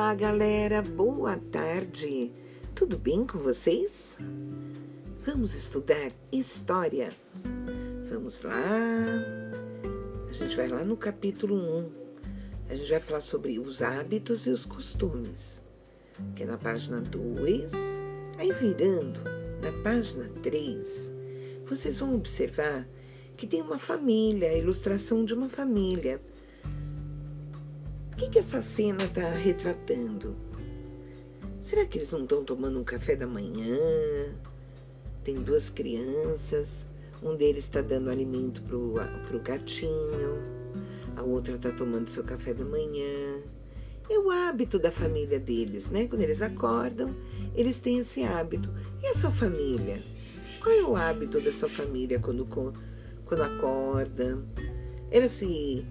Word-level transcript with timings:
Olá, 0.00 0.14
galera, 0.14 0.80
boa 0.80 1.36
tarde. 1.52 2.32
Tudo 2.74 2.96
bem 2.96 3.22
com 3.22 3.38
vocês? 3.40 4.16
Vamos 5.26 5.54
estudar 5.54 6.10
história. 6.32 7.10
Vamos 8.08 8.40
lá. 8.40 8.54
A 10.26 10.32
gente 10.32 10.56
vai 10.56 10.68
lá 10.68 10.82
no 10.84 10.96
capítulo 10.96 11.54
1. 11.54 11.90
A 12.70 12.76
gente 12.76 12.88
vai 12.88 12.98
falar 13.00 13.20
sobre 13.20 13.58
os 13.58 13.82
hábitos 13.82 14.46
e 14.46 14.50
os 14.50 14.64
costumes, 14.64 15.60
que 16.34 16.44
é 16.44 16.46
na 16.46 16.56
página 16.56 17.02
2. 17.02 17.70
Aí 18.38 18.50
virando 18.54 19.20
na 19.60 19.70
página 19.82 20.30
3, 20.42 21.12
vocês 21.66 21.98
vão 21.98 22.14
observar 22.14 22.88
que 23.36 23.46
tem 23.46 23.60
uma 23.60 23.78
família, 23.78 24.48
a 24.48 24.56
ilustração 24.56 25.26
de 25.26 25.34
uma 25.34 25.50
família. 25.50 26.22
Que, 28.20 28.28
que 28.28 28.38
essa 28.38 28.60
cena 28.60 29.04
está 29.04 29.30
retratando? 29.30 30.36
Será 31.62 31.86
que 31.86 31.96
eles 31.96 32.10
não 32.10 32.24
estão 32.24 32.44
tomando 32.44 32.78
um 32.78 32.84
café 32.84 33.16
da 33.16 33.26
manhã? 33.26 33.78
Tem 35.24 35.36
duas 35.36 35.70
crianças, 35.70 36.84
um 37.22 37.34
deles 37.34 37.64
está 37.64 37.80
dando 37.80 38.10
alimento 38.10 38.60
para 38.60 38.76
o 38.76 39.40
gatinho, 39.40 40.36
a 41.16 41.22
outra 41.22 41.54
está 41.54 41.72
tomando 41.72 42.10
seu 42.10 42.22
café 42.22 42.52
da 42.52 42.62
manhã. 42.62 43.38
É 44.10 44.18
o 44.18 44.30
hábito 44.30 44.78
da 44.78 44.92
família 44.92 45.40
deles, 45.40 45.90
né? 45.90 46.06
Quando 46.06 46.20
eles 46.20 46.42
acordam, 46.42 47.16
eles 47.54 47.78
têm 47.78 48.00
esse 48.00 48.22
hábito. 48.22 48.70
E 49.02 49.06
a 49.06 49.14
sua 49.14 49.30
família? 49.30 49.98
Qual 50.62 50.74
é 50.74 50.82
o 50.82 50.94
hábito 50.94 51.40
da 51.40 51.54
sua 51.54 51.70
família 51.70 52.20
quando 52.20 52.46
quando 53.24 53.42
acorda? 53.42 54.38
Ela 55.10 55.28
se, 55.30 55.86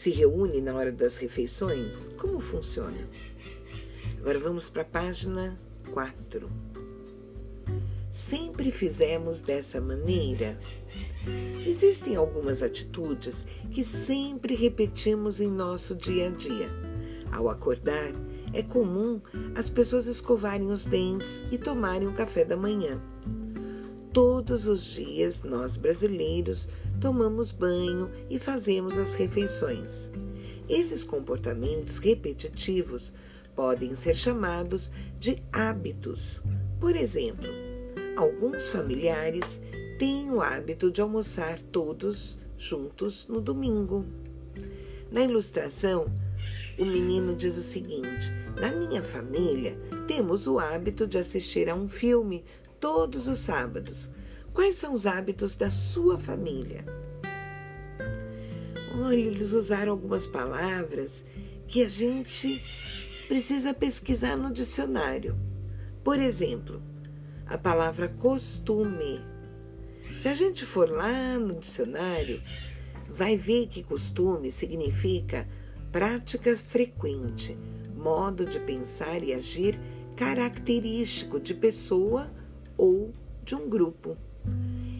se 0.00 0.08
reúne 0.08 0.62
na 0.62 0.74
hora 0.74 0.90
das 0.90 1.18
refeições? 1.18 2.08
Como 2.16 2.40
funciona? 2.40 3.06
Agora 4.18 4.38
vamos 4.38 4.66
para 4.66 4.80
a 4.80 4.86
página 4.86 5.60
4. 5.92 6.50
Sempre 8.10 8.70
fizemos 8.70 9.42
dessa 9.42 9.78
maneira. 9.78 10.58
Existem 11.66 12.16
algumas 12.16 12.62
atitudes 12.62 13.46
que 13.70 13.84
sempre 13.84 14.54
repetimos 14.54 15.38
em 15.38 15.50
nosso 15.50 15.94
dia 15.94 16.28
a 16.28 16.30
dia. 16.30 16.70
Ao 17.30 17.50
acordar, 17.50 18.10
é 18.54 18.62
comum 18.62 19.20
as 19.54 19.68
pessoas 19.68 20.06
escovarem 20.06 20.72
os 20.72 20.86
dentes 20.86 21.44
e 21.52 21.58
tomarem 21.58 22.08
um 22.08 22.14
café 22.14 22.42
da 22.42 22.56
manhã. 22.56 22.98
Todos 24.12 24.66
os 24.66 24.82
dias, 24.82 25.44
nós 25.44 25.76
brasileiros 25.76 26.68
tomamos 27.00 27.52
banho 27.52 28.10
e 28.28 28.40
fazemos 28.40 28.98
as 28.98 29.14
refeições. 29.14 30.10
Esses 30.68 31.04
comportamentos 31.04 31.98
repetitivos 31.98 33.12
podem 33.54 33.94
ser 33.94 34.16
chamados 34.16 34.90
de 35.18 35.36
hábitos. 35.52 36.42
Por 36.80 36.96
exemplo, 36.96 37.48
alguns 38.16 38.68
familiares 38.70 39.60
têm 39.96 40.28
o 40.30 40.40
hábito 40.40 40.90
de 40.90 41.00
almoçar 41.00 41.60
todos 41.60 42.36
juntos 42.58 43.28
no 43.28 43.40
domingo. 43.40 44.04
Na 45.12 45.22
ilustração, 45.22 46.06
o 46.76 46.84
menino 46.84 47.36
diz 47.36 47.56
o 47.56 47.62
seguinte: 47.62 48.32
Na 48.60 48.72
minha 48.72 49.02
família, 49.02 49.76
temos 50.08 50.48
o 50.48 50.58
hábito 50.58 51.06
de 51.06 51.18
assistir 51.18 51.68
a 51.68 51.74
um 51.74 51.88
filme 51.88 52.44
todos 52.80 53.28
os 53.28 53.38
sábados. 53.38 54.10
Quais 54.52 54.74
são 54.74 54.94
os 54.94 55.06
hábitos 55.06 55.54
da 55.54 55.70
sua 55.70 56.18
família? 56.18 56.84
Olha, 58.98 59.20
eles 59.20 59.52
usaram 59.52 59.92
algumas 59.92 60.26
palavras 60.26 61.24
que 61.68 61.84
a 61.84 61.88
gente 61.88 62.60
precisa 63.28 63.72
pesquisar 63.72 64.36
no 64.36 64.52
dicionário. 64.52 65.38
Por 66.02 66.18
exemplo, 66.18 66.82
a 67.46 67.56
palavra 67.56 68.08
costume. 68.08 69.20
Se 70.18 70.26
a 70.28 70.34
gente 70.34 70.66
for 70.66 70.90
lá 70.90 71.38
no 71.38 71.54
dicionário, 71.54 72.42
vai 73.08 73.36
ver 73.36 73.68
que 73.68 73.84
costume 73.84 74.50
significa 74.50 75.46
prática 75.92 76.56
frequente, 76.56 77.56
modo 77.94 78.44
de 78.44 78.58
pensar 78.58 79.22
e 79.22 79.32
agir 79.32 79.78
característico 80.16 81.38
de 81.38 81.54
pessoa 81.54 82.30
ou 82.80 83.12
de 83.44 83.54
um 83.54 83.68
grupo. 83.68 84.16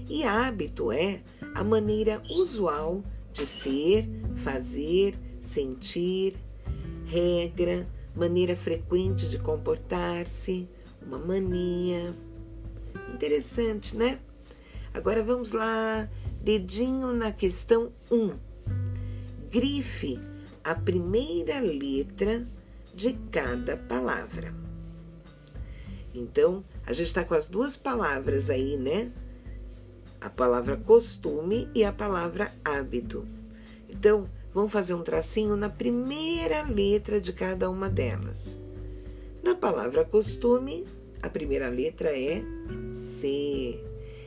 E 0.06 0.22
hábito 0.22 0.92
é 0.92 1.22
a 1.54 1.64
maneira 1.64 2.22
usual 2.28 3.02
de 3.32 3.46
ser, 3.46 4.06
fazer, 4.36 5.14
sentir, 5.40 6.36
regra, 7.06 7.88
maneira 8.14 8.54
frequente 8.54 9.26
de 9.26 9.38
comportar-se, 9.38 10.68
uma 11.00 11.18
mania. 11.18 12.14
Interessante, 13.14 13.96
né? 13.96 14.18
Agora 14.92 15.22
vamos 15.22 15.52
lá, 15.52 16.06
dedinho 16.42 17.14
na 17.14 17.32
questão 17.32 17.92
1. 18.10 18.32
Grife 19.50 20.20
a 20.62 20.74
primeira 20.74 21.60
letra 21.60 22.46
de 22.94 23.14
cada 23.32 23.78
palavra. 23.78 24.60
Então, 26.12 26.64
a 26.90 26.92
gente 26.92 27.06
está 27.06 27.22
com 27.22 27.34
as 27.34 27.46
duas 27.46 27.76
palavras 27.76 28.50
aí, 28.50 28.76
né? 28.76 29.12
A 30.20 30.28
palavra 30.28 30.76
costume 30.76 31.68
e 31.72 31.84
a 31.84 31.92
palavra 31.92 32.52
hábito. 32.64 33.24
Então, 33.88 34.28
vamos 34.52 34.72
fazer 34.72 34.94
um 34.94 35.02
tracinho 35.04 35.54
na 35.54 35.70
primeira 35.70 36.64
letra 36.64 37.20
de 37.20 37.32
cada 37.32 37.70
uma 37.70 37.88
delas. 37.88 38.58
Na 39.40 39.54
palavra 39.54 40.04
costume, 40.04 40.84
a 41.22 41.28
primeira 41.28 41.68
letra 41.68 42.10
é 42.10 42.42
C. 42.90 43.78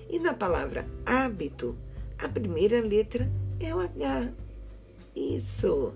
E 0.10 0.18
na 0.18 0.34
palavra 0.34 0.88
hábito, 1.06 1.76
a 2.18 2.30
primeira 2.30 2.80
letra 2.80 3.30
é 3.60 3.76
o 3.76 3.82
H. 3.82 4.32
Isso. 5.14 5.94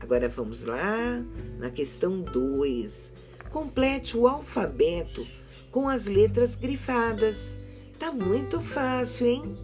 Agora 0.00 0.30
vamos 0.30 0.64
lá 0.64 1.22
na 1.58 1.68
questão 1.68 2.22
2. 2.22 3.12
Complete 3.50 4.16
o 4.16 4.26
alfabeto 4.26 5.26
com 5.70 5.88
as 5.88 6.06
letras 6.06 6.54
grifadas. 6.54 7.56
Tá 7.98 8.12
muito 8.12 8.60
fácil, 8.60 9.26
hein? 9.26 9.56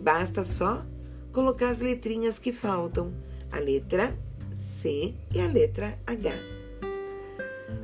Basta 0.00 0.44
só 0.44 0.84
colocar 1.32 1.70
as 1.70 1.80
letrinhas 1.80 2.38
que 2.38 2.52
faltam, 2.52 3.12
a 3.50 3.58
letra 3.58 4.16
C 4.58 5.14
e 5.34 5.40
a 5.40 5.46
letra 5.46 5.98
H. 6.06 6.32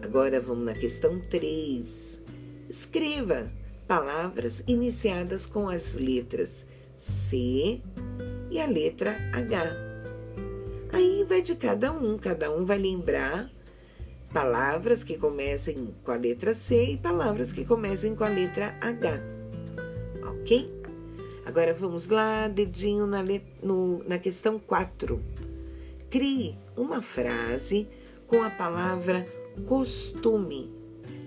Agora 0.03 0.41
vamos 0.41 0.65
na 0.65 0.75
questão 0.75 1.21
3. 1.21 2.21
Escreva 2.69 3.51
palavras 3.87 4.63
iniciadas 4.67 5.47
com 5.47 5.69
as 5.69 5.95
letras 5.95 6.67
C 6.97 7.81
e 8.51 8.61
a 8.61 8.67
letra 8.67 9.17
H. 9.33 9.93
Aí 10.93 11.25
vai 11.25 11.43
de 11.43 11.57
cada 11.57 11.91
um, 11.93 12.19
cada 12.19 12.51
um 12.51 12.65
vai 12.65 12.79
lembrar 12.79 13.51
palavras 14.33 15.05
que 15.05 15.19
comecem 15.19 15.95
com 16.03 16.11
a 16.11 16.17
letra 16.17 16.55
C 16.55 16.93
e 16.93 16.97
palavras 16.97 17.53
que 17.53 17.65
comecem 17.65 18.15
com 18.15 18.25
a 18.25 18.29
letra 18.29 18.75
H. 18.81 19.21
Ok? 20.27 20.83
Agora 21.45 21.75
vamos 21.75 22.09
lá, 22.09 22.49
dedinho 22.49 23.07
na, 23.07 23.23
no, 23.63 24.03
na 24.05 24.19
questão 24.19 24.59
4. 24.59 25.23
Crie 26.09 26.57
uma 26.77 27.03
frase 27.03 27.87
com 28.27 28.43
a 28.43 28.49
palavra 28.51 29.27
costume 29.67 30.73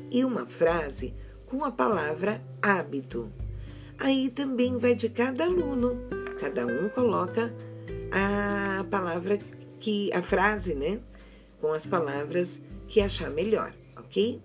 e 0.10 0.26
uma 0.26 0.46
frase 0.48 1.14
com 1.46 1.64
a 1.64 1.72
palavra 1.72 2.42
hábito. 2.62 3.32
Aí 4.00 4.30
também 4.30 4.78
vai 4.78 4.96
de 4.96 5.10
cada 5.10 5.46
aluno. 5.46 5.98
Cada 6.40 6.66
um 6.66 6.90
coloca 6.90 7.54
a 8.12 8.84
palavra 8.86 9.38
que 9.80 10.12
a 10.12 10.22
frase, 10.22 10.74
né, 10.74 11.00
com 11.62 11.72
as 11.72 11.86
palavras 11.86 12.62
que 12.88 13.02
achar 13.02 13.30
melhor, 13.32 13.74
ok? 13.96 14.42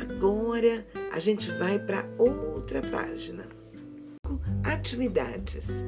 Agora 0.00 0.86
a 1.12 1.18
gente 1.18 1.50
vai 1.52 1.78
para 1.78 2.04
outra 2.18 2.82
página. 2.82 3.46
Atividades. 4.64 5.84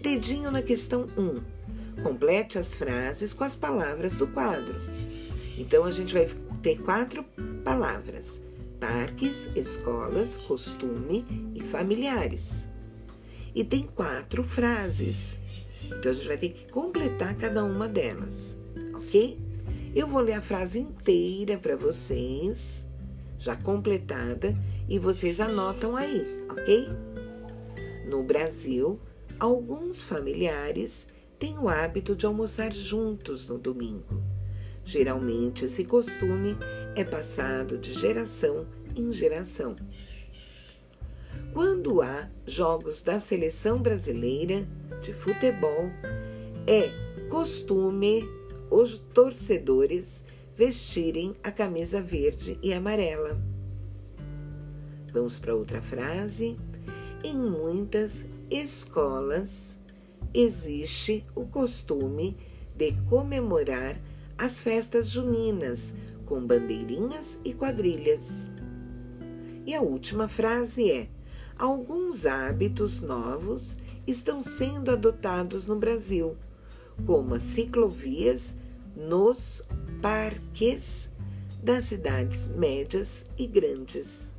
Dedinho 0.00 0.50
na 0.50 0.62
questão 0.62 1.08
1. 1.16 2.02
Complete 2.02 2.58
as 2.58 2.74
frases 2.74 3.32
com 3.32 3.44
as 3.44 3.56
palavras 3.56 4.16
do 4.16 4.26
quadro. 4.26 4.74
Então 5.56 5.84
a 5.84 5.92
gente 5.92 6.12
vai 6.12 6.28
ter 6.62 6.80
quatro 6.80 7.24
palavras: 7.64 8.40
parques, 8.80 9.48
escolas, 9.54 10.36
costume 10.36 11.24
e 11.54 11.62
familiares. 11.62 12.66
E 13.54 13.62
tem 13.62 13.86
quatro 13.86 14.42
frases. 14.42 15.38
Então 15.84 16.10
a 16.10 16.14
gente 16.14 16.26
vai 16.26 16.36
ter 16.36 16.48
que 16.50 16.72
completar 16.72 17.36
cada 17.36 17.64
uma 17.64 17.88
delas, 17.88 18.56
ok? 18.94 19.38
Eu 19.94 20.08
vou 20.08 20.20
ler 20.20 20.32
a 20.32 20.42
frase 20.42 20.80
inteira 20.80 21.56
para 21.56 21.76
vocês, 21.76 22.84
já 23.38 23.54
completada, 23.54 24.52
e 24.88 24.98
vocês 24.98 25.38
anotam 25.38 25.96
aí, 25.96 26.26
ok? 26.50 26.88
No 28.04 28.24
Brasil, 28.24 28.98
alguns 29.38 30.02
familiares 30.02 31.06
têm 31.38 31.56
o 31.56 31.68
hábito 31.68 32.16
de 32.16 32.26
almoçar 32.26 32.72
juntos 32.72 33.46
no 33.46 33.56
domingo. 33.56 34.20
Geralmente, 34.84 35.66
esse 35.66 35.84
costume 35.84 36.56
é 36.96 37.04
passado 37.04 37.78
de 37.78 37.94
geração 37.94 38.66
em 38.96 39.12
geração. 39.12 39.76
Quando 41.52 42.02
há 42.02 42.28
jogos 42.44 43.00
da 43.00 43.20
seleção 43.20 43.78
brasileira 43.78 44.66
de 45.02 45.14
futebol, 45.14 45.88
é 46.66 46.90
costume 47.28 48.24
os 48.74 48.98
torcedores 49.14 50.24
vestirem 50.56 51.32
a 51.44 51.52
camisa 51.52 52.02
verde 52.02 52.58
e 52.60 52.72
amarela. 52.72 53.40
Vamos 55.12 55.38
para 55.38 55.54
outra 55.54 55.80
frase. 55.80 56.58
Em 57.22 57.36
muitas 57.36 58.24
escolas 58.50 59.78
existe 60.34 61.24
o 61.36 61.46
costume 61.46 62.36
de 62.76 62.92
comemorar 63.08 63.96
as 64.36 64.60
festas 64.60 65.08
juninas 65.08 65.94
com 66.26 66.44
bandeirinhas 66.44 67.38
e 67.44 67.54
quadrilhas. 67.54 68.48
E 69.64 69.72
a 69.72 69.80
última 69.80 70.26
frase 70.26 70.90
é: 70.90 71.08
alguns 71.56 72.26
hábitos 72.26 73.00
novos 73.00 73.76
estão 74.04 74.42
sendo 74.42 74.90
adotados 74.90 75.64
no 75.64 75.76
Brasil, 75.76 76.36
como 77.06 77.36
as 77.36 77.42
ciclovias 77.44 78.52
nos 78.96 79.62
parques 80.00 81.10
das 81.62 81.84
cidades 81.84 82.48
médias 82.48 83.24
e 83.38 83.46
grandes. 83.46 84.32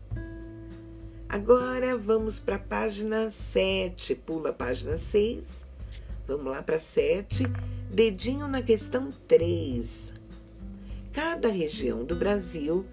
Agora 1.27 1.97
vamos 1.97 2.39
para 2.39 2.55
a 2.55 2.59
página 2.59 3.31
7, 3.31 4.15
pula 4.15 4.51
a 4.51 4.53
página 4.53 4.97
6, 4.97 5.65
vamos 6.27 6.45
lá 6.45 6.61
para 6.61 6.79
7, 6.79 7.43
dedinho 7.91 8.47
na 8.47 8.61
questão 8.61 9.11
3. 9.27 10.13
Cada 11.11 11.49
região 11.49 12.05
do 12.05 12.15
Brasil 12.15 12.85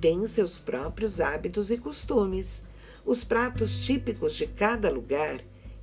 tem 0.00 0.26
seus 0.28 0.58
próprios 0.58 1.20
hábitos 1.20 1.70
e 1.70 1.78
costumes. 1.78 2.62
Os 3.04 3.24
pratos 3.24 3.84
típicos 3.84 4.34
de 4.34 4.46
cada 4.46 4.90
lugar 4.90 5.40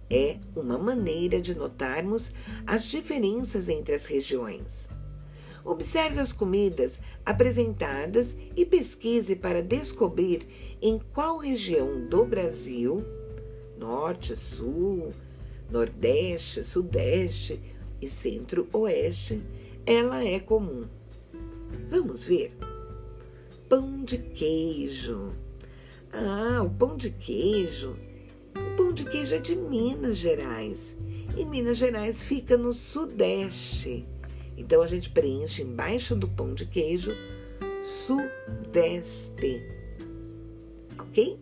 é 0.10 0.38
uma 0.56 0.78
maneira 0.78 1.42
de 1.42 1.56
notarmos 1.56 2.32
as 2.68 2.86
diferenças 2.86 3.68
entre 3.68 3.96
as 3.96 4.06
regiões. 4.06 4.90
Observe 5.66 6.20
as 6.20 6.32
comidas 6.32 7.00
apresentadas 7.26 8.38
e 8.56 8.66
pesquise 8.66 9.36
para 9.36 9.64
descobrir 9.64 10.48
em 10.82 11.02
qual 11.12 11.38
região 11.38 12.08
do 12.08 12.24
Brasil 12.24 13.04
norte, 13.78 14.36
sul, 14.36 15.10
nordeste, 15.70 16.64
sudeste 16.64 17.60
e 18.02 18.08
centro-oeste 18.08 19.42
ela 19.86 20.24
é 20.24 20.40
comum. 20.40 20.86
Vamos 21.90 22.24
ver? 22.24 22.52
Pão 23.70 24.04
de 24.04 24.18
queijo. 24.18 25.32
Ah, 26.12 26.64
o 26.64 26.70
pão 26.70 26.98
de 26.98 27.12
queijo. 27.12 27.96
O 28.56 28.76
pão 28.76 28.92
de 28.92 29.04
queijo 29.04 29.36
é 29.36 29.40
de 29.40 29.56
Minas 29.56 30.18
Gerais. 30.18 30.98
E 31.38 31.46
Minas 31.46 31.78
Gerais 31.78 32.24
fica 32.24 32.58
no 32.58 32.74
sudeste. 32.74 34.08
Então 34.58 34.82
a 34.82 34.88
gente 34.88 35.10
preenche 35.10 35.62
embaixo 35.62 36.16
do 36.16 36.28
pão 36.28 36.54
de 36.54 36.66
queijo 36.66 37.12
sudeste. 37.84 39.62
Ok? 40.98 41.40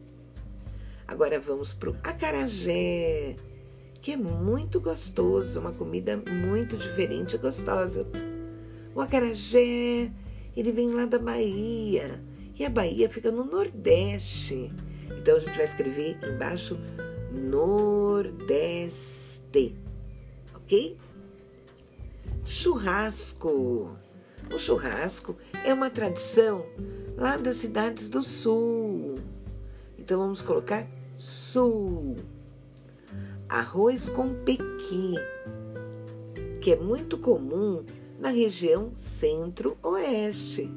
Agora 1.08 1.40
vamos 1.40 1.74
para 1.74 1.92
o 1.92 1.96
acarajé, 2.04 3.36
que 4.02 4.12
é 4.14 4.18
muito 4.18 4.80
gostoso, 4.82 5.60
uma 5.60 5.72
comida 5.72 6.18
muito 6.18 6.76
diferente 6.78 7.36
e 7.36 7.38
gostosa. 7.40 8.08
O 8.96 9.02
acarajé, 9.02 10.12
ele 10.56 10.72
vem 10.72 10.92
lá 10.92 11.06
da 11.06 11.20
Bahia, 11.20 12.22
e 12.58 12.66
a 12.66 12.70
Bahia 12.70 13.10
fica 13.10 13.32
no 13.32 13.44
Nordeste. 13.44 14.72
Então 15.18 15.36
a 15.36 15.40
gente 15.40 15.56
vai 15.56 15.66
escrever 15.66 16.18
embaixo 16.24 16.78
Nordeste, 17.32 18.56
ok? 20.56 20.98
Churrasco. 22.46 23.98
O 24.54 24.60
churrasco 24.60 25.38
é 25.66 25.74
uma 25.74 25.90
tradição 25.90 26.66
lá 27.18 27.38
das 27.38 27.58
cidades 27.58 28.10
do 28.10 28.22
sul. 28.22 29.16
Então 29.98 30.20
vamos 30.20 30.42
colocar 30.42 30.86
sul. 31.16 32.16
Arroz 33.48 34.10
com 34.10 34.34
pequi, 34.44 35.16
que 36.60 36.74
é 36.74 36.76
muito 36.76 37.18
comum 37.18 37.84
na 38.20 38.30
região 38.30 38.92
centro-oeste. 38.98 40.70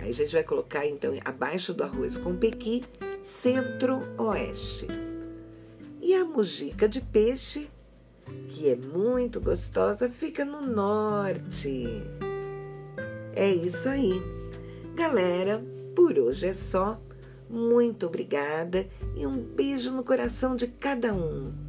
Aí 0.00 0.10
a 0.10 0.12
gente 0.12 0.32
vai 0.32 0.44
colocar 0.44 0.86
então 0.86 1.12
abaixo 1.24 1.74
do 1.74 1.82
arroz 1.82 2.16
com 2.16 2.36
pequi, 2.36 2.84
centro-oeste. 3.22 4.86
E 6.00 6.14
a 6.14 6.24
mujica 6.24 6.88
de 6.88 7.00
peixe 7.00 7.68
que 8.48 8.68
é 8.68 8.76
muito 8.76 9.40
gostosa, 9.40 10.08
fica 10.08 10.44
no 10.44 10.62
norte. 10.62 11.86
É 13.34 13.50
isso 13.50 13.88
aí. 13.88 14.20
Galera, 14.94 15.62
por 15.94 16.18
hoje 16.18 16.46
é 16.46 16.52
só. 16.52 17.00
Muito 17.48 18.06
obrigada 18.06 18.86
e 19.16 19.26
um 19.26 19.32
beijo 19.32 19.90
no 19.90 20.04
coração 20.04 20.54
de 20.54 20.66
cada 20.66 21.14
um. 21.14 21.67